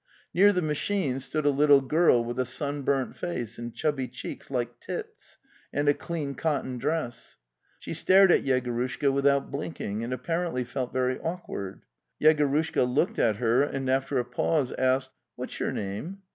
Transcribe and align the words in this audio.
Near 0.33 0.51
the 0.51 0.63
ma 0.63 0.73
chine 0.73 1.19
stood 1.19 1.45
a 1.45 1.51
little 1.51 1.79
girl 1.79 2.23
with 2.25 2.39
a 2.39 2.43
sunburnt 2.43 3.15
face 3.15 3.59
and 3.59 3.71
chubby 3.71 4.07
cheeks 4.07 4.49
like 4.49 4.79
Tit's, 4.79 5.37
and 5.71 5.87
a 5.87 5.93
clean 5.93 6.33
cotton 6.33 6.79
dress. 6.79 7.37
She 7.77 7.93
stared 7.93 8.31
at 8.31 8.41
Yegorushka 8.43 9.13
without 9.13 9.51
blinking, 9.51 10.03
and 10.03 10.11
ap 10.11 10.25
parently 10.25 10.65
felt 10.65 10.91
very 10.91 11.19
awkward. 11.19 11.83
Yegorushka 12.19 12.81
looked 12.91 13.19
at 13.19 13.35
her 13.35 13.61
and 13.61 13.91
after 13.91 14.17
a 14.17 14.25
pause 14.25 14.71
asked: 14.71 15.11
"What's 15.35 15.59
your 15.59 15.71
name?" 15.71 16.23